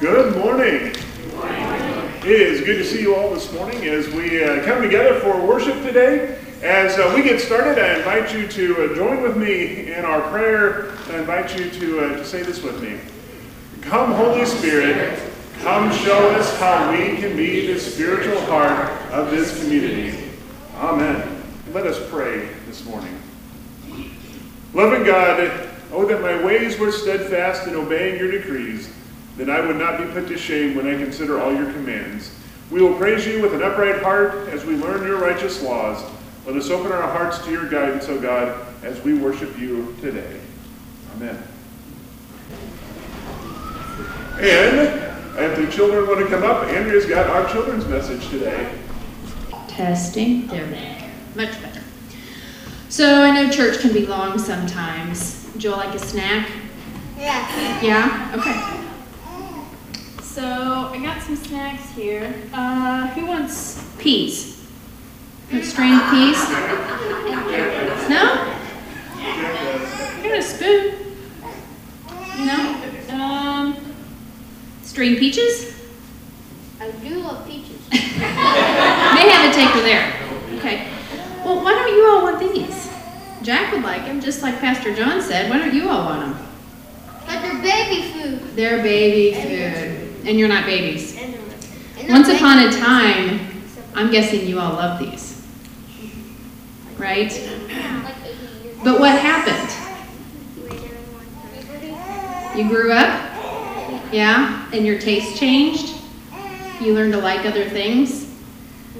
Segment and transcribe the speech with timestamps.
[0.00, 0.94] Good morning.
[2.24, 5.38] It is good to see you all this morning as we uh, come together for
[5.46, 6.38] worship today.
[6.62, 10.22] As uh, we get started, I invite you to uh, join with me in our
[10.30, 10.92] prayer.
[11.10, 12.98] I invite you to, uh, to say this with me.
[13.82, 15.20] Come, Holy Spirit,
[15.60, 20.30] come show us how we can be the spiritual heart of this community.
[20.76, 21.44] Amen.
[21.74, 23.20] Let us pray this morning.
[24.72, 28.94] Loving God, oh, that my ways were steadfast in obeying your decrees
[29.36, 32.34] then I would not be put to shame when I consider all your commands.
[32.70, 36.04] We will praise you with an upright heart as we learn your righteous laws.
[36.46, 40.40] Let us open our hearts to your guidance, O God, as we worship you today.
[41.16, 41.42] Amen.
[44.38, 44.78] And
[45.36, 48.72] if the children want to come up, Andrea's got our children's message today.
[49.68, 50.46] Testing.
[50.46, 51.44] There we go.
[51.44, 51.82] Much better.
[52.88, 55.48] So I know church can be long sometimes.
[55.56, 56.50] Joel, like a snack?
[57.18, 57.82] Yeah.
[57.82, 58.32] Yeah?
[58.34, 58.89] Okay.
[60.40, 62.34] So I got some snacks here.
[62.54, 64.66] Uh, who wants Peas.
[65.50, 66.40] Strained peas?
[68.08, 68.56] No?
[69.18, 70.94] I got a spoon.
[72.38, 73.14] No?
[73.14, 73.76] um
[74.82, 75.78] Strained peaches?
[76.80, 77.86] I do love peaches.
[77.90, 80.10] they have a taker there.
[80.56, 80.88] Okay.
[81.44, 82.90] Well, why don't you all want these?
[83.42, 85.50] Jack would like them, just like Pastor John said.
[85.50, 86.46] Why don't you all want them?
[87.26, 88.56] But they're baby food.
[88.56, 89.99] They're baby food.
[90.24, 91.16] And you're not babies.
[91.16, 93.40] And Once upon a time,
[93.94, 95.46] I'm guessing you all love these.
[96.98, 97.32] Right?
[97.32, 97.68] food.
[98.04, 99.68] Like 80 years But what happened?
[102.58, 103.30] You grew up?
[104.12, 104.68] Yeah?
[104.72, 105.96] And your taste changed?
[106.80, 108.28] You learned to like other things?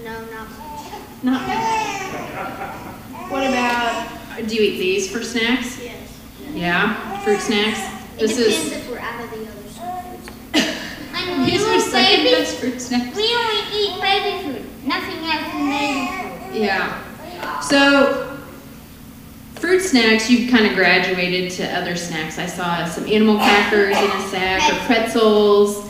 [0.05, 0.93] No, not much.
[1.23, 1.41] Not
[3.31, 4.09] What about,
[4.47, 5.83] do you eat these for snacks?
[5.83, 6.21] Yes.
[6.53, 7.21] Yeah?
[7.21, 7.81] Fruit snacks?
[8.17, 10.05] It This depends is, if we're out of the other stuff.
[11.13, 12.37] Like these little second baby.
[12.37, 13.17] best fruit snacks.
[13.17, 14.87] We only eat baby food.
[14.87, 16.63] Nothing else than baby food.
[16.63, 17.61] Yeah.
[17.61, 18.39] So,
[19.55, 22.39] fruit snacks, you've kind of graduated to other snacks.
[22.39, 25.89] I saw some animal crackers in a sack or pretzels.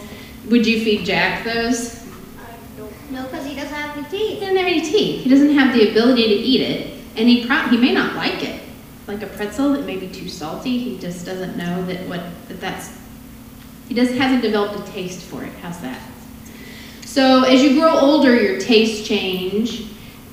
[0.48, 2.00] Would you feed Jack those?
[3.10, 4.34] No, because he doesn't have any teeth.
[4.34, 5.24] He doesn't have any teeth.
[5.24, 8.42] He doesn't have the ability to eat it, and he pro- he may not like
[8.44, 8.62] it.
[9.06, 10.78] Like a pretzel that may be too salty.
[10.78, 12.99] He just doesn't know that what that that's.
[13.90, 15.50] He just hasn't developed a taste for it.
[15.62, 16.00] How's that?
[17.04, 19.86] So as you grow older, your tastes change,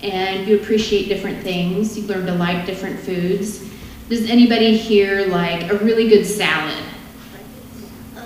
[0.03, 1.97] and you appreciate different things.
[1.97, 3.67] You learn to like different foods.
[4.09, 6.84] Does anybody here like a really good salad?
[8.16, 8.22] I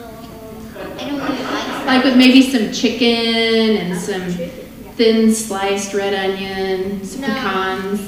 [1.00, 4.34] don't really like Like with maybe some chicken and some
[4.98, 7.28] thin sliced red onion, some No.
[7.28, 8.02] pecans.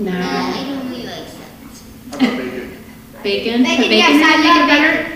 [0.00, 0.18] No, No.
[0.18, 1.84] I don't really like salads.
[2.10, 2.70] How about bacon?
[3.22, 3.62] Bacon?
[3.62, 5.02] Bacon, bacon yes, in I to make it love better?
[5.04, 5.13] bacon.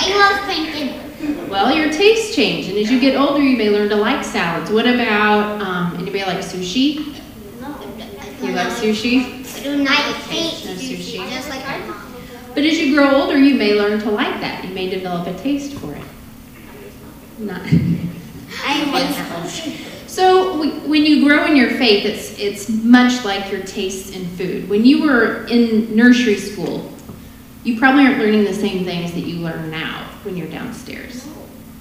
[0.00, 1.48] Hey, I love bacon.
[1.50, 4.70] Well, your tastes change, and as you get older, you may learn to like salads.
[4.70, 7.18] What about um, anybody like sushi?
[7.60, 9.44] No, You like sushi?
[9.58, 10.96] I do not hate No sushi.
[10.96, 12.14] sushi, just like my mom.
[12.54, 14.64] But as you grow older, you may learn to like that.
[14.64, 16.02] You may develop a taste for it.
[17.38, 17.60] Not.
[17.62, 17.66] I
[18.72, 19.86] hate sushi.
[20.08, 24.26] So w- when you grow in your faith, it's it's much like your tastes in
[24.36, 24.68] food.
[24.68, 26.90] When you were in nursery school,
[27.64, 31.28] you probably aren't learning the same things that you learn now when you're downstairs.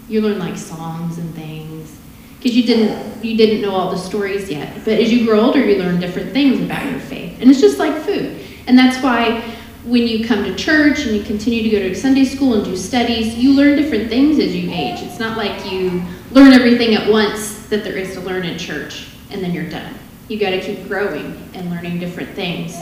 [0.07, 1.97] You learn like songs and things
[2.37, 4.73] because you didn't you didn't know all the stories yet.
[4.85, 7.77] But as you grow older, you learn different things about your faith, and it's just
[7.77, 8.39] like food.
[8.67, 9.41] And that's why
[9.85, 12.75] when you come to church and you continue to go to Sunday school and do
[12.75, 15.01] studies, you learn different things as you age.
[15.01, 19.07] It's not like you learn everything at once that there is to learn in church
[19.31, 19.93] and then you're done.
[20.27, 22.75] You got to keep growing and learning different things.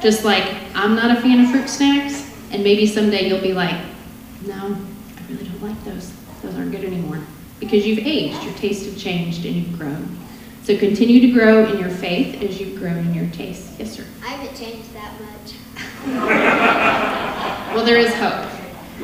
[0.00, 2.25] Just like I'm not a fan of fruit snacks,
[2.56, 3.78] and maybe someday you'll be like,
[4.46, 6.10] no, I really don't like those.
[6.40, 7.20] Those aren't good anymore.
[7.60, 10.18] Because you've aged, your tastes have changed, and you've grown.
[10.62, 13.78] So continue to grow in your faith as you've grown in your taste.
[13.78, 14.06] Yes, sir.
[14.24, 15.52] I haven't changed that much.
[17.76, 18.50] Well, there is hope.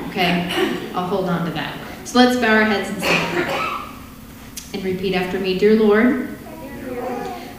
[0.08, 0.48] Okay?
[0.94, 1.78] I'll hold on to that.
[2.06, 3.82] So let's bow our heads and say prayer.
[4.72, 6.38] And repeat after me Dear Lord,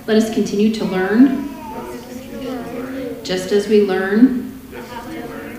[0.08, 1.50] let us continue to learn
[3.24, 4.53] just as we learn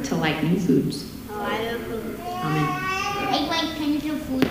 [0.04, 1.10] to like new foods.
[1.30, 2.20] Oh, I love food.
[2.20, 2.68] Amen.
[2.68, 4.48] I like pencil food.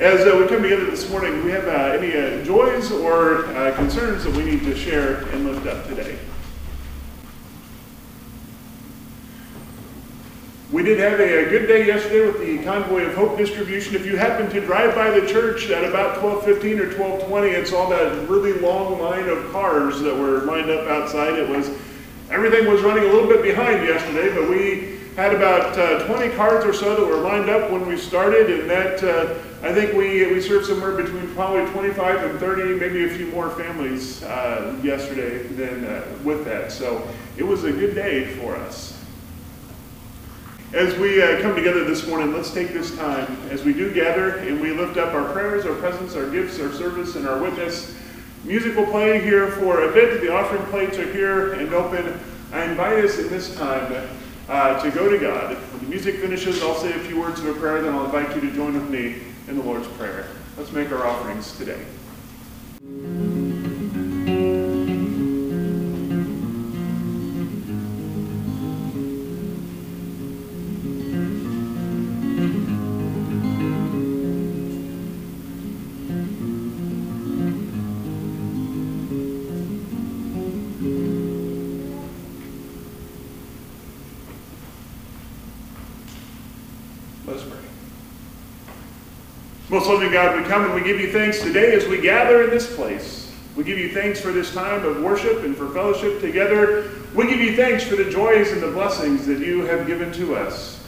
[0.00, 3.46] As uh, we come together this morning, do we have uh, any uh, joys or
[3.48, 6.18] uh, concerns that we need to share and lift up today?
[10.72, 13.94] We did have a, a good day yesterday with the Convoy of Hope distribution.
[13.94, 17.90] If you happen to drive by the church at about 12:15 or 12:20, it's all
[17.90, 21.34] that really long line of cars that were lined up outside.
[21.34, 21.68] It was
[22.30, 26.64] everything was running a little bit behind yesterday, but we had about uh, 20 cards
[26.64, 29.34] or so that were lined up when we started, and that uh,
[29.66, 33.50] I think we we served somewhere between probably 25 and 30, maybe a few more
[33.50, 36.72] families uh, yesterday than uh, with that.
[36.72, 37.06] So
[37.36, 38.96] it was a good day for us.
[40.72, 44.36] As we uh, come together this morning, let's take this time as we do gather
[44.36, 47.96] and we lift up our prayers, our presence, our gifts, our service, and our witness.
[48.44, 50.22] Music will play here for a bit.
[50.22, 52.18] The offering plates are here and open.
[52.52, 54.08] I invite us in this time
[54.48, 55.56] uh, to go to God.
[55.56, 58.34] When the music finishes, I'll say a few words of a prayer, then I'll invite
[58.34, 59.16] you to join with me
[59.46, 60.26] in the Lord's Prayer.
[60.56, 61.84] Let's make our offerings today.
[89.90, 92.76] Loving God, we come and we give you thanks today as we gather in this
[92.76, 93.34] place.
[93.56, 96.92] We give you thanks for this time of worship and for fellowship together.
[97.12, 100.36] We give you thanks for the joys and the blessings that you have given to
[100.36, 100.86] us.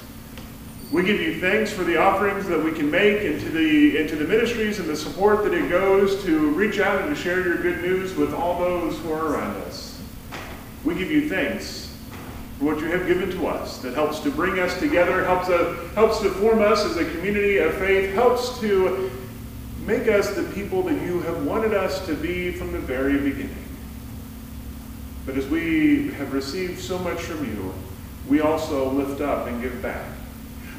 [0.93, 4.25] We give you thanks for the offerings that we can make into the, into the
[4.25, 7.82] ministries and the support that it goes to reach out and to share your good
[7.82, 10.00] news with all those who are around us.
[10.84, 11.81] We give you thanks
[12.62, 15.75] for what you have given to us that helps to bring us together, helps, uh,
[15.97, 19.11] helps to form us as a community of faith, helps to
[19.85, 23.64] make us the people that you have wanted us to be from the very beginning.
[25.26, 27.75] But as we have received so much from you,
[28.29, 30.06] we also lift up and give back.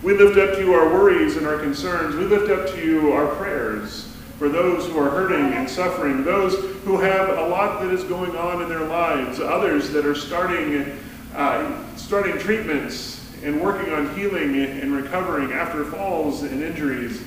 [0.03, 2.15] We lift up to you our worries and our concerns.
[2.15, 4.09] We lift up to you our prayers
[4.39, 8.37] for those who are hurting and suffering, those who have a lot that is going
[8.37, 10.97] on in their lives, others that are starting
[11.35, 17.23] uh, starting treatments and working on healing and recovering after falls and injuries.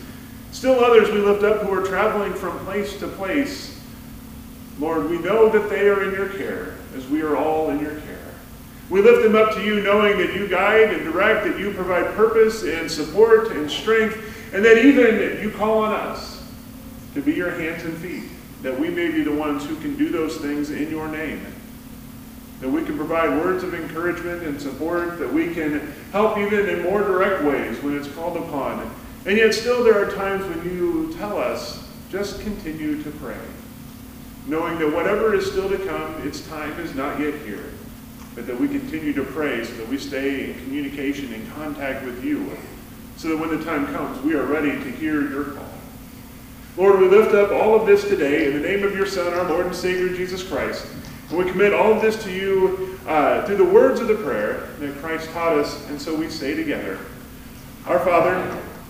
[0.52, 3.78] Still others we lift up who are traveling from place to place.
[4.78, 8.00] Lord, we know that they are in your care as we are all in your
[8.00, 8.16] care.
[8.88, 12.14] We lift them up to you knowing that you guide and direct, that you provide
[12.14, 16.44] purpose and support and strength, and that even you call on us
[17.14, 18.30] to be your hands and feet,
[18.62, 21.44] that we may be the ones who can do those things in your name
[22.60, 26.82] that we can provide words of encouragement and support, that we can help even in
[26.82, 28.90] more direct ways when it's called upon.
[29.26, 33.36] And yet, still, there are times when you tell us, just continue to pray,
[34.46, 37.64] knowing that whatever is still to come, its time is not yet here,
[38.34, 42.24] but that we continue to pray so that we stay in communication and contact with
[42.24, 42.56] you,
[43.16, 45.68] so that when the time comes, we are ready to hear your call.
[46.76, 49.48] Lord, we lift up all of this today in the name of your Son, our
[49.48, 50.86] Lord and Savior, Jesus Christ.
[51.28, 54.68] And we commit all of this to you uh, through the words of the prayer
[54.78, 56.98] that Christ taught us, and so we say together
[57.86, 58.40] Our Father,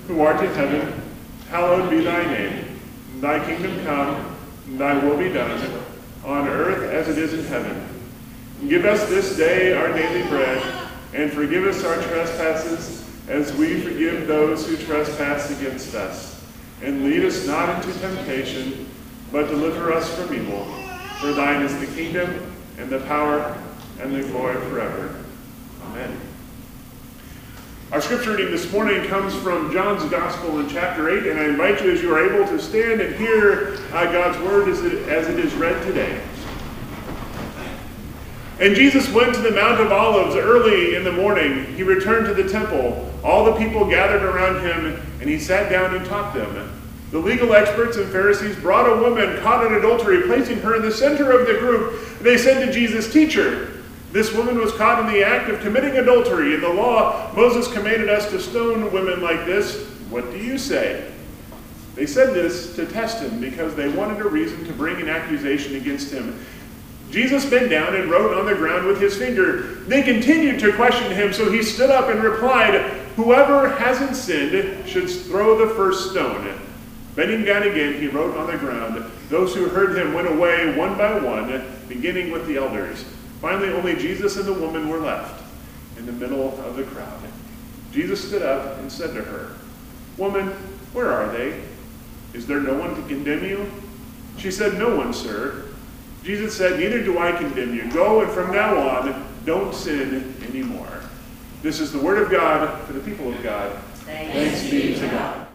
[0.06, 1.00] who art in heaven,
[1.48, 2.78] hallowed be thy name.
[3.20, 4.36] Thy kingdom come,
[4.76, 5.80] thy will be done,
[6.24, 7.88] on earth as it is in heaven.
[8.68, 10.62] Give us this day our daily bread,
[11.14, 16.44] and forgive us our trespasses, as we forgive those who trespass against us.
[16.82, 18.88] And lead us not into temptation,
[19.32, 20.85] but deliver us from evil.
[21.20, 23.56] For thine is the kingdom, and the power,
[24.00, 25.24] and the glory forever.
[25.84, 26.14] Amen.
[27.90, 31.82] Our scripture reading this morning comes from John's Gospel in chapter 8, and I invite
[31.82, 35.26] you, as you are able, to stand and hear uh, God's word as it, as
[35.28, 36.20] it is read today.
[38.60, 41.74] And Jesus went to the Mount of Olives early in the morning.
[41.76, 43.10] He returned to the temple.
[43.24, 46.75] All the people gathered around him, and he sat down and taught them.
[47.10, 50.90] The legal experts and Pharisees brought a woman caught in adultery, placing her in the
[50.90, 52.18] center of the group.
[52.20, 53.82] They said to Jesus, Teacher,
[54.12, 56.54] this woman was caught in the act of committing adultery.
[56.54, 59.84] In the law, Moses commanded us to stone women like this.
[60.10, 61.12] What do you say?
[61.94, 65.76] They said this to test him because they wanted a reason to bring an accusation
[65.76, 66.44] against him.
[67.10, 69.74] Jesus bent down and wrote on the ground with his finger.
[69.86, 72.74] They continued to question him, so he stood up and replied,
[73.16, 76.65] Whoever hasn't sinned should throw the first stone.
[77.16, 79.10] Bending down again, he wrote on the ground.
[79.30, 83.04] Those who heard him went away one by one, beginning with the elders.
[83.40, 85.42] Finally, only Jesus and the woman were left
[85.96, 87.18] in the middle of the crowd.
[87.90, 89.56] Jesus stood up and said to her,
[90.18, 90.48] Woman,
[90.92, 91.62] where are they?
[92.34, 93.70] Is there no one to condemn you?
[94.36, 95.64] She said, No one, sir.
[96.22, 97.90] Jesus said, Neither do I condemn you.
[97.92, 101.00] Go, and from now on, don't sin anymore.
[101.62, 103.72] This is the word of God for the people of God.
[104.04, 105.45] Thanks be to God.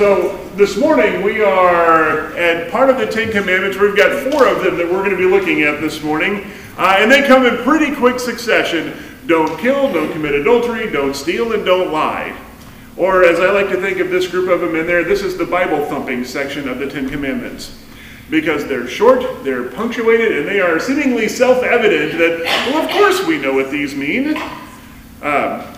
[0.00, 3.76] So this morning we are at part of the Ten Commandments.
[3.76, 6.96] We've got four of them that we're going to be looking at this morning, uh,
[6.98, 8.94] and they come in pretty quick succession.
[9.26, 12.34] don't kill, don't commit adultery, don't steal, and don't lie.
[12.96, 15.36] Or, as I like to think of this group of them in there, this is
[15.36, 17.78] the Bible thumping section of the Ten Commandments.
[18.30, 22.40] Because they're short, they're punctuated, and they are seemingly self evident that,
[22.72, 24.34] well, of course we know what these mean.
[25.20, 25.69] Um,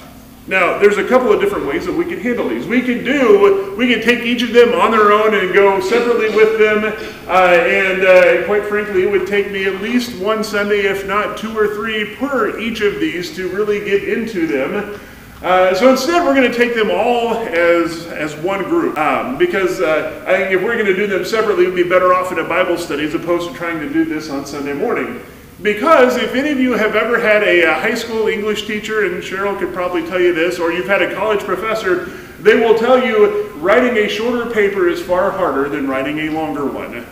[0.49, 2.67] now, there's a couple of different ways that we can handle these.
[2.67, 6.35] We can do, we can take each of them on their own and go separately
[6.35, 6.85] with them.
[7.29, 11.39] Uh, and uh, quite frankly, it would take me at least one Sunday, if not
[11.39, 14.99] two or three per each of these to really get into them.
[15.43, 18.99] Uh, so instead, we're going to take them all as, as one group.
[18.99, 22.15] Um, because uh, I think if we're going to do them separately, we'd be better
[22.15, 25.21] off in a Bible study as opposed to trying to do this on Sunday morning.
[25.63, 29.23] Because if any of you have ever had a, uh high school English teacher, and
[29.23, 32.07] Cheryl could probably tell you this, or you've had a college professor,
[32.41, 36.67] they will tell you writing a shorter paper is far harder than writing a longer
[36.67, 37.07] one.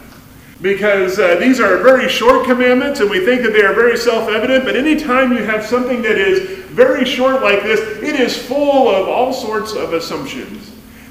[0.61, 4.28] Because uh, these are very short commandments, and we think that they are very self
[4.28, 8.88] evident, but anytime you have something that is very short like this, it is full
[8.88, 10.70] of all sorts of assumptions.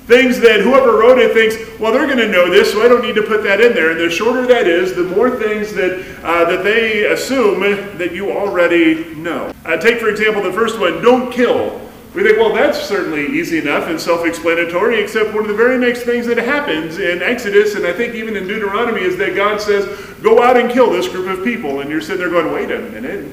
[0.10, 3.04] Things that whoever wrote it thinks, well, they're going to know this, so I don't
[3.04, 3.92] need to put that in there.
[3.92, 8.32] And the shorter that is, the more things that, uh, that they assume that you
[8.32, 9.54] already know.
[9.66, 11.80] Uh, take, for example, the first one don't kill.
[12.16, 15.78] We think, well, that's certainly easy enough and self explanatory, except one of the very
[15.78, 19.62] next things that happens in Exodus, and I think even in Deuteronomy, is that God
[19.62, 19.86] says,
[20.24, 21.82] go out and kill this group of people.
[21.82, 23.32] And you're sitting there going, wait a minute,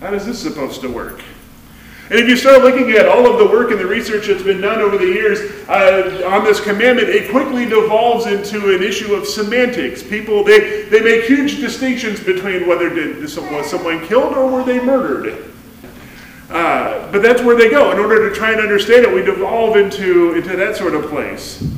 [0.00, 1.22] how is this supposed to work?
[2.08, 4.60] And if you start looking at all of the work and the research that's been
[4.60, 9.26] done over the years uh, on this commandment, it quickly devolves into an issue of
[9.26, 10.04] semantics.
[10.04, 14.78] People, they, they make huge distinctions between whether did, was someone killed or were they
[14.78, 15.52] murdered.
[16.48, 17.90] Uh, but that's where they go.
[17.90, 21.68] In order to try and understand it, we devolve into, into that sort of place.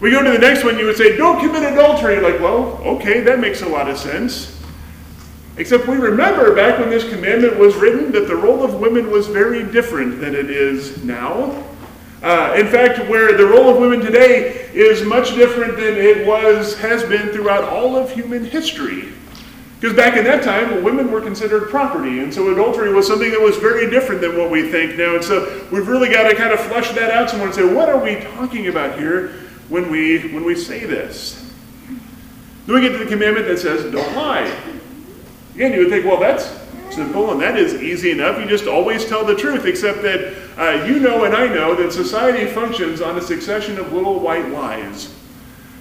[0.00, 2.20] We go to the next one, you would say, don't commit adultery.
[2.20, 4.59] Like, well, okay, that makes a lot of sense.
[5.60, 9.26] Except we remember back when this commandment was written that the role of women was
[9.26, 11.62] very different than it is now.
[12.22, 16.78] Uh, in fact, where the role of women today is much different than it was,
[16.78, 19.12] has been throughout all of human history.
[19.78, 23.40] Because back in that time, women were considered property, and so adultery was something that
[23.40, 25.16] was very different than what we think now.
[25.16, 27.90] And so we've really got to kind of flesh that out somewhere and say, what
[27.90, 29.28] are we talking about here
[29.68, 31.52] when we when we say this?
[32.64, 34.79] Then we get to the commandment that says, don't lie.
[35.60, 38.40] Again, you would think, well, that's simple and that is easy enough.
[38.40, 41.92] You just always tell the truth, except that uh, you know and I know that
[41.92, 45.14] society functions on a succession of little white lies.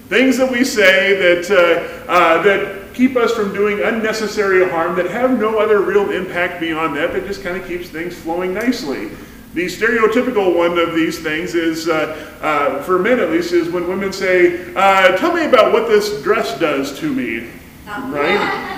[0.09, 5.09] Things that we say that, uh, uh, that keep us from doing unnecessary harm, that
[5.11, 9.11] have no other real impact beyond that, that just kind of keeps things flowing nicely.
[9.53, 13.87] The stereotypical one of these things is, uh, uh, for men at least, is when
[13.87, 17.49] women say, uh, Tell me about what this dress does to me.
[17.87, 18.68] Right?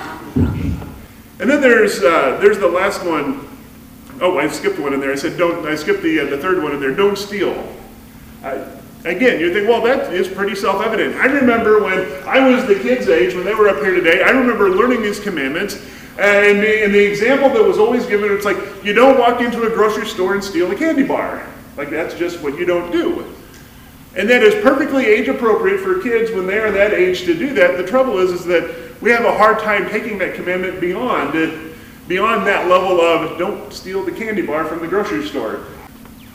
[1.41, 3.47] And then there's, uh, there's the last one.
[4.21, 5.11] Oh, I skipped one in there.
[5.11, 6.93] I said, don't, I skipped the, uh, the third one in there.
[6.93, 7.75] Don't steal.
[8.43, 8.69] Uh,
[9.05, 11.15] again, you think, well, that is pretty self evident.
[11.15, 14.29] I remember when I was the kids' age, when they were up here today, I
[14.29, 15.77] remember learning these commandments.
[16.19, 19.63] And the, and the example that was always given, it's like, you don't walk into
[19.63, 21.47] a grocery store and steal a candy bar.
[21.75, 23.33] Like, that's just what you don't do.
[24.15, 27.51] And that is perfectly age appropriate for kids when they are that age to do
[27.55, 27.77] that.
[27.77, 31.33] The trouble is, is that we have a hard time taking that commandment beyond,
[32.07, 35.65] beyond that level of don't steal the candy bar from the grocery store.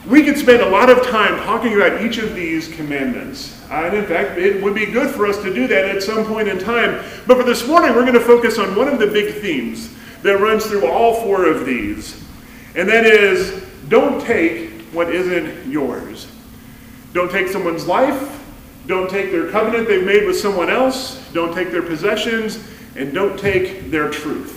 [0.06, 3.60] We could spend a lot of time talking about each of these commandments.
[3.70, 6.24] Uh, and in fact, it would be good for us to do that at some
[6.26, 7.04] point in time.
[7.26, 9.92] But for this morning, we're going to focus on one of the big themes
[10.22, 12.22] that runs through all four of these.
[12.76, 16.28] And that is don't take what isn't yours.
[17.12, 18.35] Don't take someone's life.
[18.86, 21.22] Don't take their covenant they've made with someone else.
[21.32, 22.62] Don't take their possessions.
[22.94, 24.54] And don't take their truth.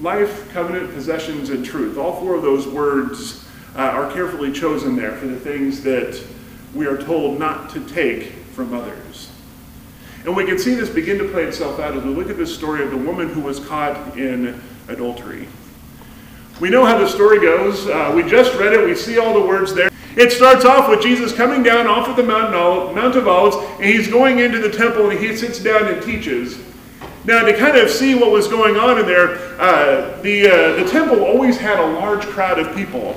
[0.00, 1.98] Life, covenant, possessions, and truth.
[1.98, 6.22] All four of those words uh, are carefully chosen there for the things that
[6.74, 9.30] we are told not to take from others.
[10.24, 12.54] And we can see this begin to play itself out as we look at this
[12.54, 15.48] story of the woman who was caught in adultery.
[16.60, 17.86] We know how the story goes.
[17.86, 19.91] Uh, we just read it, we see all the words there.
[20.16, 24.08] It starts off with Jesus coming down off of the Mount, of Olives, and he's
[24.08, 26.58] going into the temple and he sits down and teaches.
[27.24, 30.90] Now, to kind of see what was going on in there, uh, the, uh, the
[30.90, 33.14] temple always had a large crowd of people.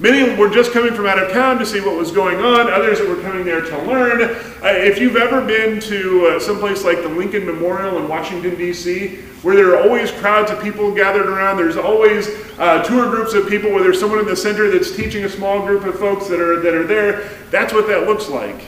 [0.00, 2.98] Many were just coming from out of town to see what was going on, others
[2.98, 4.22] that were coming there to learn.
[4.22, 9.18] Uh, if you've ever been to uh, someplace like the Lincoln Memorial in Washington, D.C.,
[9.42, 13.48] where there are always crowds of people gathered around, there's always uh, tour groups of
[13.48, 16.40] people where there's someone in the center that's teaching a small group of folks that
[16.40, 18.64] are, that are there, that's what that looks like.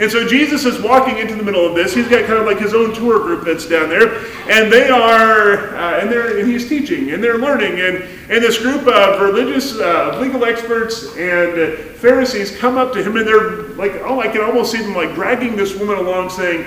[0.00, 1.92] And so Jesus is walking into the middle of this.
[1.92, 5.74] He's got kind of like his own tour group that's down there, and they are,
[5.74, 9.76] uh, and they're, and he's teaching, and they're learning, and and this group of religious,
[9.76, 14.42] uh, legal experts and Pharisees come up to him, and they're like, oh, I can
[14.42, 16.64] almost see them like dragging this woman along, saying,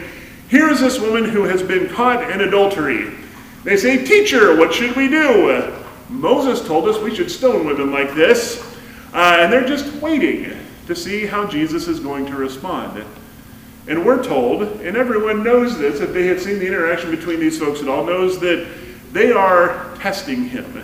[0.50, 3.12] "Here is this woman who has been caught in adultery."
[3.64, 5.72] They say, "Teacher, what should we do?"
[6.10, 8.62] Moses told us we should stone women like this,
[9.14, 10.52] uh, and they're just waiting
[10.88, 13.06] to see how Jesus is going to respond.
[13.88, 17.58] And we're told, and everyone knows this, if they have seen the interaction between these
[17.60, 18.68] folks at all, knows that
[19.12, 20.84] they are testing him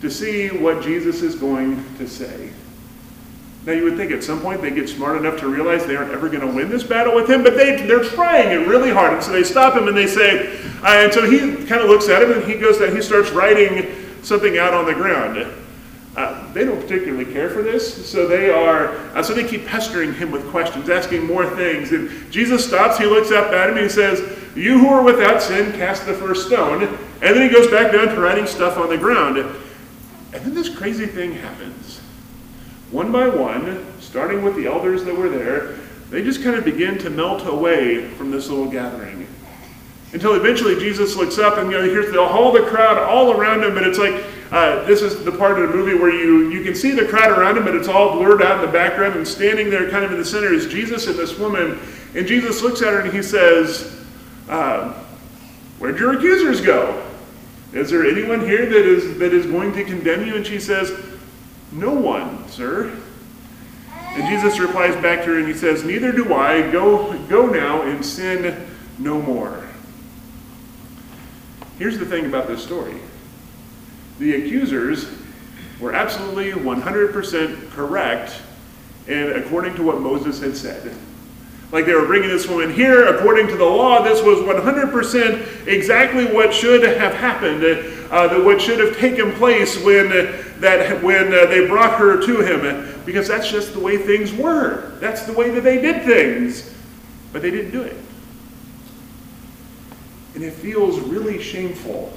[0.00, 2.50] to see what Jesus is going to say.
[3.64, 6.10] Now, you would think at some point they get smart enough to realize they aren't
[6.10, 9.12] ever going to win this battle with him, but they, they're trying it really hard.
[9.12, 12.08] And so they stop him and they say, uh, and so he kind of looks
[12.08, 15.46] at him and he goes down, he starts writing something out on the ground.
[16.14, 18.96] Uh, they don't particularly care for this, so they are.
[19.16, 21.92] Uh, so they keep pestering him with questions, asking more things.
[21.92, 22.98] And Jesus stops.
[22.98, 24.20] He looks up at him and he says,
[24.54, 28.08] "You who are without sin, cast the first stone." And then he goes back down
[28.08, 29.38] to writing stuff on the ground.
[29.38, 32.00] And then this crazy thing happens.
[32.90, 35.78] One by one, starting with the elders that were there,
[36.10, 39.26] they just kind of begin to melt away from this little gathering.
[40.12, 43.64] Until eventually Jesus looks up and you know, here's the, all the crowd all around
[43.64, 46.62] him, but it's like uh, this is the part of the movie where you, you
[46.62, 49.26] can see the crowd around him, but it's all blurred out in the background, and
[49.26, 51.78] standing there kind of in the center is Jesus and this woman.
[52.14, 53.98] And Jesus looks at her and he says,
[54.50, 54.92] uh,
[55.78, 57.02] Where'd your accusers go?
[57.72, 60.36] Is there anyone here that is, that is going to condemn you?
[60.36, 60.92] And she says,
[61.72, 62.94] No one, sir.
[63.88, 66.70] And Jesus replies back to her and he says, Neither do I.
[66.70, 68.68] Go, go now and sin
[68.98, 69.66] no more.
[71.78, 73.00] Here's the thing about this story
[74.22, 75.06] the accusers
[75.80, 78.40] were absolutely 100% correct
[79.08, 80.96] and according to what Moses had said.
[81.72, 86.26] Like they were bringing this woman here, according to the law, this was 100% exactly
[86.26, 87.64] what should have happened,
[88.12, 90.10] uh, what should have taken place when,
[90.60, 94.92] that, when uh, they brought her to him, because that's just the way things were.
[95.00, 96.72] That's the way that they did things,
[97.32, 97.96] but they didn't do it.
[100.36, 102.16] And it feels really shameful.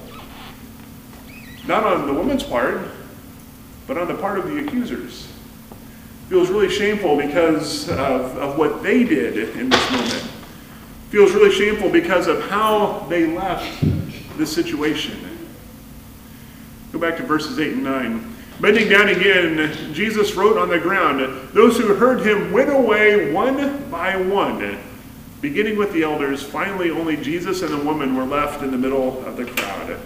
[1.66, 2.80] Not on the woman's part,
[3.86, 5.32] but on the part of the accusers.
[6.28, 10.30] Feels really shameful because of, of what they did in this moment.
[11.10, 13.84] Feels really shameful because of how they left
[14.36, 15.38] the situation.
[16.92, 18.36] Go back to verses 8 and 9.
[18.60, 21.20] Bending down again, Jesus wrote on the ground.
[21.52, 24.78] Those who heard him went away one by one
[25.40, 29.24] Beginning with the elders, finally only Jesus and the woman were left in the middle
[29.26, 30.00] of the crowd.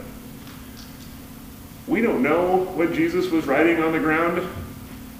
[1.90, 4.48] We don't know what Jesus was writing on the ground.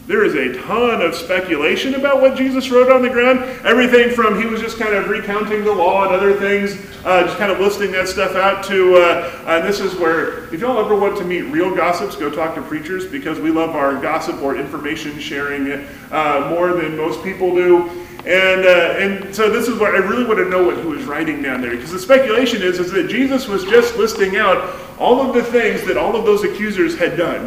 [0.07, 3.41] There is a ton of speculation about what Jesus wrote on the ground.
[3.67, 7.39] Everything from he was just kind of recounting the law and other things, uh, just
[7.39, 10.95] kind of listing that stuff out, to, uh, and this is where, if y'all ever
[10.95, 14.57] want to meet real gossips, go talk to preachers because we love our gossip or
[14.57, 15.73] information sharing
[16.13, 18.07] uh, more than most people do.
[18.27, 21.05] And, uh, and so this is what I really want to know what he was
[21.05, 21.71] writing down there.
[21.71, 25.87] Because the speculation is, is that Jesus was just listing out all of the things
[25.87, 27.47] that all of those accusers had done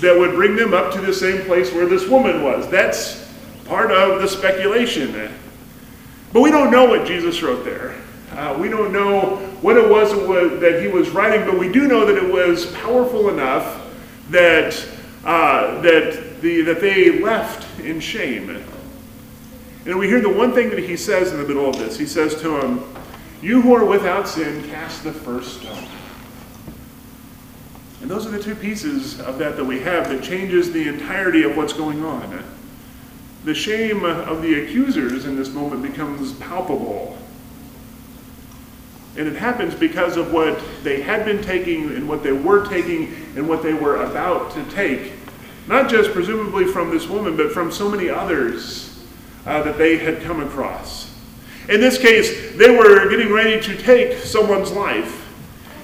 [0.00, 2.68] that would bring them up to the same place where this woman was.
[2.68, 3.32] That's
[3.66, 5.30] part of the speculation.
[6.32, 7.94] But we don't know what Jesus wrote there.
[8.32, 10.10] Uh, we don't know what it was
[10.60, 13.80] that he was writing, but we do know that it was powerful enough
[14.30, 14.74] that,
[15.24, 18.64] uh, that, the, that they left in shame.
[19.86, 21.98] And we hear the one thing that he says in the middle of this.
[21.98, 22.82] He says to him,
[23.42, 25.86] You who are without sin, cast the first stone.
[28.00, 31.42] And those are the two pieces of that that we have that changes the entirety
[31.42, 32.42] of what's going on.
[33.44, 37.18] The shame of the accusers in this moment becomes palpable.
[39.16, 43.14] And it happens because of what they had been taking and what they were taking
[43.36, 45.12] and what they were about to take.
[45.66, 48.83] Not just presumably from this woman, but from so many others
[49.46, 51.14] uh, that they had come across.
[51.68, 55.22] In this case, they were getting ready to take someone's life.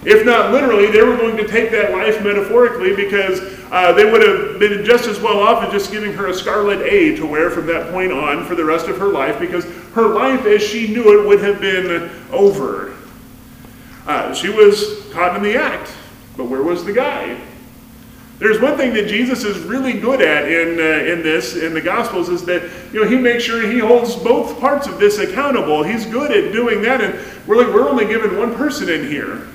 [0.04, 4.26] If not literally, they were going to take that life metaphorically because uh, they would
[4.26, 7.50] have been just as well off as just giving her a scarlet A to wear
[7.50, 10.88] from that point on for the rest of her life because her life as she
[10.88, 12.94] knew it would have been over.
[14.06, 15.92] Uh, she was caught in the act,
[16.36, 17.38] but where was the guy?
[18.40, 21.80] There's one thing that Jesus is really good at in, uh, in this, in the
[21.80, 25.82] Gospels, is that you know, he makes sure he holds both parts of this accountable.
[25.82, 27.14] He's good at doing that, and
[27.46, 29.46] we're, like, we're only given one person in here.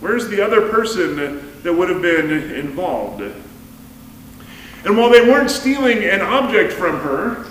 [0.00, 1.16] Where's the other person
[1.62, 3.20] that would have been involved?
[3.20, 7.44] And while they weren't stealing an object from her,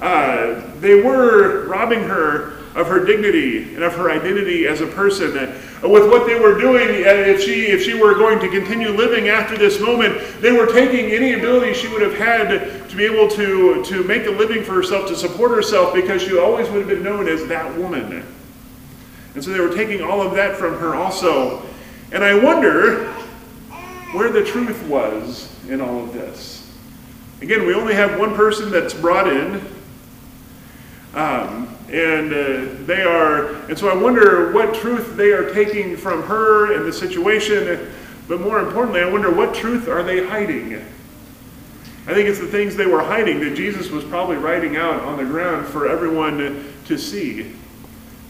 [0.00, 5.32] uh, they were robbing her of her dignity and of her identity as a person.
[5.82, 9.56] With what they were doing, if she if she were going to continue living after
[9.56, 13.82] this moment, they were taking any ability she would have had to be able to
[13.84, 17.02] to make a living for herself, to support herself, because she always would have been
[17.02, 18.24] known as that woman.
[19.34, 21.62] And so they were taking all of that from her also.
[22.12, 23.12] And I wonder
[24.12, 26.68] where the truth was in all of this.
[27.40, 29.62] Again, we only have one person that's brought in.
[31.14, 36.22] Um, and uh, they are, and so I wonder what truth they are taking from
[36.22, 37.90] her and the situation,
[38.28, 40.74] but more importantly, I wonder what truth are they hiding?
[42.06, 45.18] I think it's the things they were hiding that Jesus was probably writing out on
[45.18, 47.52] the ground for everyone to see.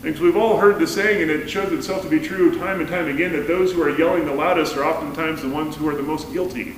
[0.02, 2.88] Because we've all heard the saying, and it shows itself to be true time and
[2.88, 5.94] time again, that those who are yelling the loudest are oftentimes the ones who are
[5.94, 6.74] the most guilty.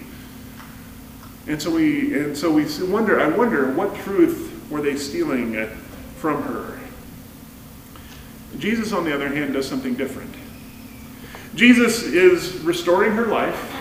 [1.46, 3.20] And so we, and so we wonder.
[3.20, 5.54] I wonder what truth were they stealing
[6.22, 6.78] from her.
[8.58, 10.32] Jesus, on the other hand, does something different.
[11.56, 13.74] Jesus is restoring her life.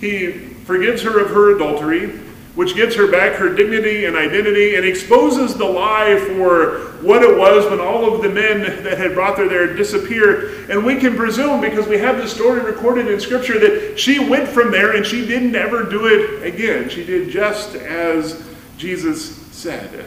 [0.00, 0.32] He
[0.64, 2.08] forgives her of her adultery,
[2.56, 7.38] which gives her back her dignity and identity and exposes the lie for what it
[7.38, 10.68] was when all of the men that had brought her there disappeared.
[10.68, 14.48] And we can presume, because we have the story recorded in Scripture, that she went
[14.48, 16.88] from there and she didn't ever do it again.
[16.88, 18.44] She did just as
[18.76, 20.06] Jesus said.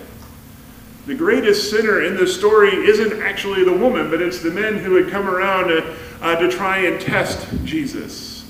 [1.05, 4.95] The greatest sinner in this story isn't actually the woman, but it's the men who
[4.95, 8.49] had come around uh, uh, to try and test Jesus.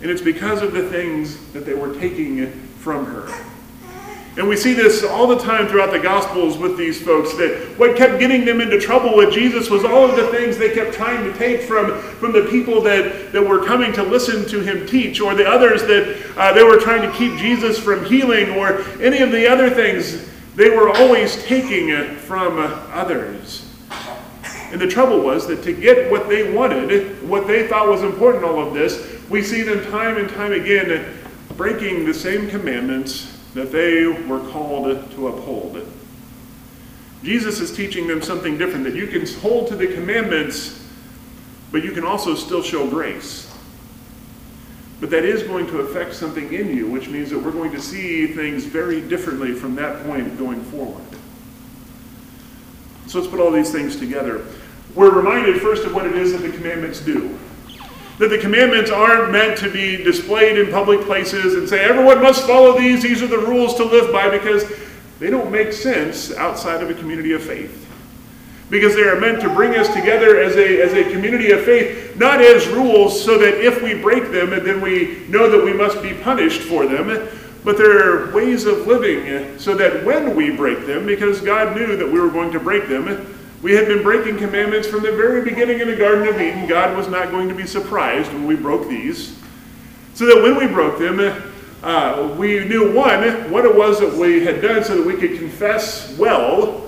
[0.00, 3.28] And it's because of the things that they were taking from her.
[4.38, 7.96] And we see this all the time throughout the Gospels with these folks that what
[7.96, 11.24] kept getting them into trouble with Jesus was all of the things they kept trying
[11.24, 15.20] to take from, from the people that, that were coming to listen to him teach,
[15.20, 19.18] or the others that uh, they were trying to keep Jesus from healing, or any
[19.18, 20.27] of the other things
[20.58, 23.64] they were always taking it from uh, others.
[24.72, 28.44] And the trouble was that to get what they wanted, what they thought was important
[28.44, 31.16] all of this, we see them time and time again
[31.56, 35.86] breaking the same commandments that they were called to uphold.
[37.22, 40.84] Jesus is teaching them something different that you can hold to the commandments,
[41.70, 43.47] but you can also still show grace.
[45.00, 47.80] But that is going to affect something in you, which means that we're going to
[47.80, 51.04] see things very differently from that point going forward.
[53.06, 54.44] So let's put all these things together.
[54.94, 57.38] We're reminded first of what it is that the commandments do.
[58.18, 62.44] That the commandments aren't meant to be displayed in public places and say, everyone must
[62.44, 64.68] follow these, these are the rules to live by, because
[65.20, 67.87] they don't make sense outside of a community of faith
[68.70, 72.16] because they are meant to bring us together as a, as a community of faith,
[72.18, 76.02] not as rules so that if we break them, then we know that we must
[76.02, 77.28] be punished for them,
[77.64, 82.06] but they're ways of living so that when we break them, because God knew that
[82.06, 85.80] we were going to break them, we had been breaking commandments from the very beginning
[85.80, 86.68] in the Garden of Eden.
[86.68, 89.36] God was not going to be surprised when we broke these.
[90.14, 91.20] So that when we broke them,
[91.82, 95.38] uh, we knew one, what it was that we had done so that we could
[95.38, 96.87] confess well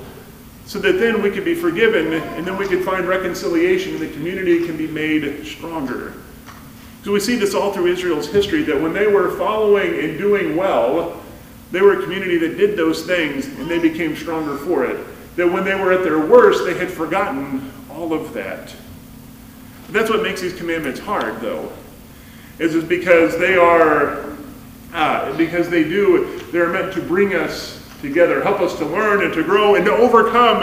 [0.71, 4.13] so that then we could be forgiven and then we could find reconciliation and the
[4.13, 6.15] community can be made stronger.
[7.03, 10.55] So we see this all through Israel's history that when they were following and doing
[10.55, 11.21] well,
[11.73, 15.05] they were a community that did those things and they became stronger for it.
[15.35, 18.73] That when they were at their worst, they had forgotten all of that.
[19.89, 21.73] That's what makes these commandments hard, though,
[22.61, 24.37] is, because they are,
[24.93, 28.43] uh, because they do, they're meant to bring us together.
[28.43, 30.63] Help us to learn and to grow and to overcome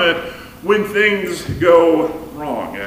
[0.62, 2.78] when things go wrong.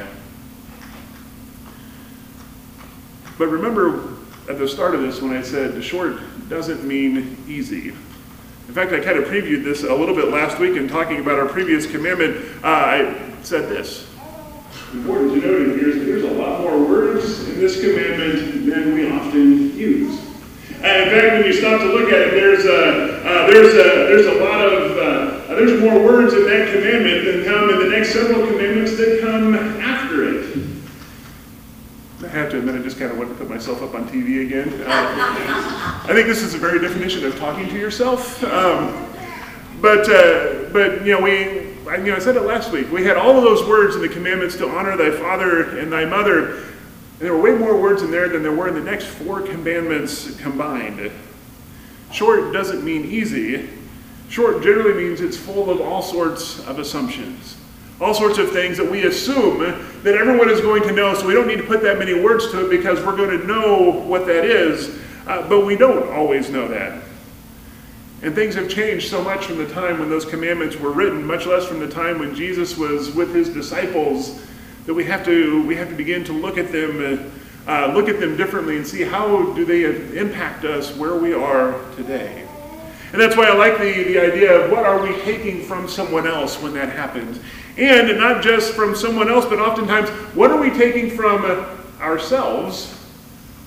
[3.39, 4.17] But remember
[4.49, 7.89] at the start of this when I said short doesn't mean easy.
[8.69, 11.39] In fact, I kind of previewed this a little bit last week in talking about
[11.39, 12.37] our previous commandment.
[12.63, 14.09] Uh, I said this.
[14.93, 18.95] Important to note here is that there's a lot more words in this commandment than
[18.95, 20.21] we often use.
[20.83, 24.09] And in fact, when you stop to look at it, there's a, uh, there's a,
[24.09, 27.97] there's a lot of, uh, there's more words in that commandment than come in the
[27.97, 30.59] next several commandments that come after it.
[32.25, 34.45] I have to admit, I just kind of want to put myself up on TV
[34.47, 34.69] again.
[34.83, 38.43] Uh, I think this is a very definition of talking to yourself.
[38.45, 39.07] Um,
[39.81, 42.91] but, uh, but you know, we, I, you know, I said it last week.
[42.91, 46.05] We had all of those words in the commandments to honor thy father and thy
[46.05, 46.57] mother.
[46.57, 49.41] And there were way more words in there than there were in the next four
[49.41, 51.13] commandments combined.
[52.13, 53.69] Short doesn't mean easy.
[54.29, 57.57] Short generally means it's full of all sorts of assumptions,
[58.01, 59.59] all sorts of things that we assume
[60.03, 62.51] that everyone is going to know, so we don't need to put that many words
[62.53, 66.49] to it because we're going to know what that is, uh, but we don't always
[66.49, 67.03] know that.
[68.23, 71.47] And things have changed so much from the time when those commandments were written, much
[71.47, 74.47] less from the time when Jesus was with his disciples,
[74.87, 78.09] that we have to, we have to begin to look at them, uh, uh, look
[78.09, 82.47] at them differently and see how do they impact us where we are today.
[83.13, 86.27] And that's why I like the, the idea of what are we taking from someone
[86.27, 87.41] else when that happens.
[87.77, 92.97] And not just from someone else, but oftentimes, what are we taking from uh, ourselves?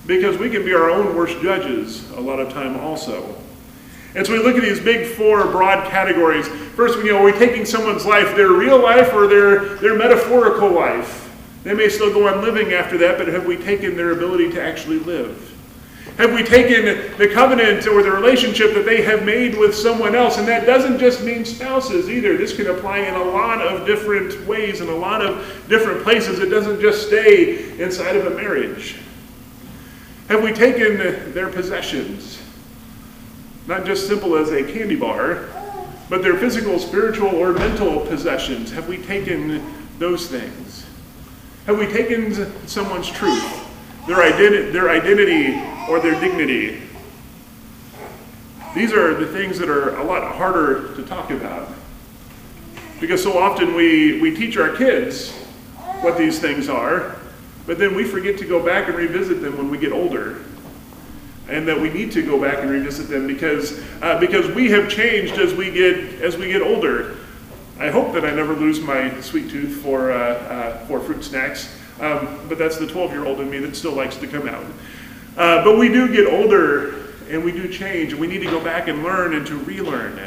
[0.06, 3.36] Because we can be our own worst judges a lot of time also.
[4.15, 6.47] And so we look at these big four broad categories.
[6.47, 10.71] First, you know, are we taking someone's life, their real life or their, their metaphorical
[10.71, 11.22] life?
[11.63, 14.62] They may still go on living after that, but have we taken their ability to
[14.62, 15.49] actually live?
[16.17, 20.38] Have we taken the covenant or the relationship that they have made with someone else?
[20.38, 22.38] And that doesn't just mean spouses either.
[22.38, 26.39] This can apply in a lot of different ways, in a lot of different places.
[26.39, 28.97] It doesn't just stay inside of a marriage.
[30.28, 30.97] Have we taken
[31.34, 32.39] their possessions?
[33.65, 35.45] Not just simple as a candy bar,
[36.10, 38.71] but their physical, spiritual, or mental possessions.
[38.71, 39.63] Have we taken
[39.97, 40.62] those things?
[41.65, 42.34] Have we taken
[42.67, 43.41] someone's truth,
[44.06, 46.82] their, identi- their identity, or their dignity?
[48.76, 51.69] These are the things that are a lot harder to talk about.
[52.99, 55.32] Because so often we, we teach our kids
[56.02, 57.15] what these things are,
[57.65, 60.41] but then we forget to go back and revisit them when we get older
[61.47, 64.89] and that we need to go back and revisit them because uh, because we have
[64.89, 67.17] changed as we get as we get older.
[67.79, 71.75] I hope that I never lose my sweet tooth for uh, uh, for fruit snacks,
[71.99, 74.65] um, but that's the 12 year old in me that still likes to come out.
[75.36, 78.63] Uh, but we do get older and we do change, and we need to go
[78.63, 80.19] back and learn and to relearn.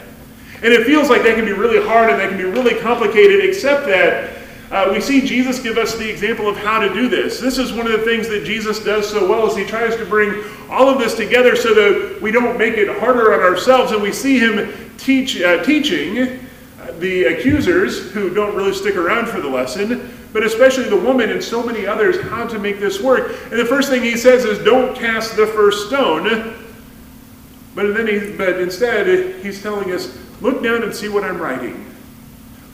[0.62, 3.44] And it feels like that can be really hard and that can be really complicated,
[3.44, 4.38] except that
[4.70, 7.38] uh, we see Jesus give us the example of how to do this.
[7.38, 10.04] This is one of the things that Jesus does so well is he tries to
[10.04, 13.92] bring all of this together so that we don't make it harder on ourselves.
[13.92, 16.45] And we see him teach, uh, teaching
[17.00, 21.42] the accusers who don't really stick around for the lesson, but especially the woman and
[21.42, 23.36] so many others how to make this work.
[23.50, 26.54] And the first thing he says is, "Don't cast the first stone."
[27.74, 31.84] But then he, but instead he's telling us, "Look down and see what I'm writing."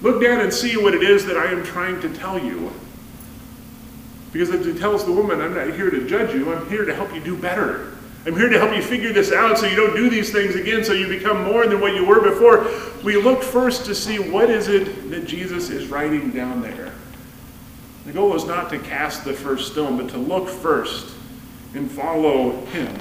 [0.00, 2.72] Look down and see what it is that I am trying to tell you.
[4.32, 7.14] Because he tells the woman, I'm not here to judge you, I'm here to help
[7.14, 7.92] you do better.
[8.24, 10.84] I'm here to help you figure this out so you don't do these things again,
[10.84, 12.68] so you become more than what you were before.
[13.02, 16.92] We look first to see what is it that Jesus is writing down there.
[18.06, 21.16] The goal is not to cast the first stone, but to look first
[21.74, 22.96] and follow him.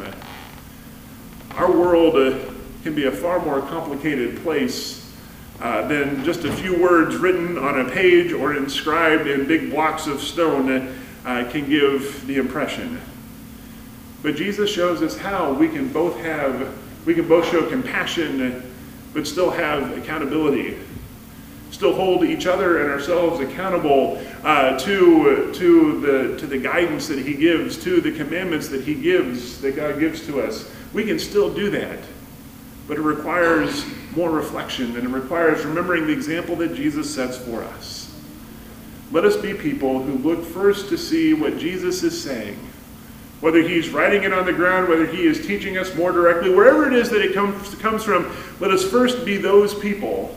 [1.52, 2.40] Our world uh,
[2.82, 5.14] can be a far more complicated place
[5.60, 10.08] uh, than just a few words written on a page or inscribed in big blocks
[10.08, 13.00] of stone uh, can give the impression.
[14.22, 18.72] But Jesus shows us how we can both have, we can both show compassion,
[19.14, 20.78] but still have accountability.
[21.72, 27.20] Still hold each other and ourselves accountable uh, to, to, the, to the guidance that
[27.20, 30.70] He gives, to the commandments that He gives, that God gives to us.
[30.94, 32.00] We can still do that.
[32.88, 37.64] But it requires more reflection and it requires remembering the example that Jesus sets for
[37.64, 38.14] us.
[39.12, 42.60] Let us be people who look first to see what Jesus is saying.
[43.42, 46.88] Whether he's writing it on the ground, whether he is teaching us more directly, wherever
[46.88, 50.36] it is that it comes, comes from, let us first be those people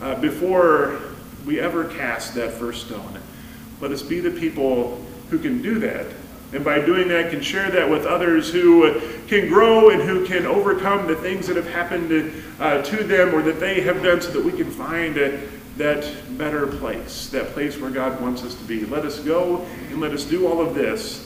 [0.00, 1.00] uh, before
[1.44, 3.18] we ever cast that first stone.
[3.80, 6.06] Let us be the people who can do that
[6.52, 10.46] and by doing that, can share that with others who can grow and who can
[10.46, 14.30] overcome the things that have happened uh, to them or that they have done so
[14.30, 15.32] that we can find uh,
[15.76, 18.86] that better place, that place where God wants us to be.
[18.86, 21.25] Let us go and let us do all of this